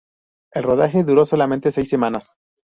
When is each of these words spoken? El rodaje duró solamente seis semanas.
El 0.53 0.63
rodaje 0.63 1.03
duró 1.03 1.27
solamente 1.27 1.71
seis 1.71 1.87
semanas. 1.89 2.33